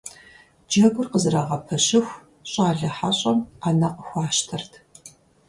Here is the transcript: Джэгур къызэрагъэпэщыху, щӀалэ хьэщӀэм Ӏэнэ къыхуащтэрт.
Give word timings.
Джэгур 0.69 1.07
къызэрагъэпэщыху, 1.11 2.21
щӀалэ 2.51 2.89
хьэщӀэм 2.97 3.39
Ӏэнэ 3.61 3.87
къыхуащтэрт. 3.95 4.71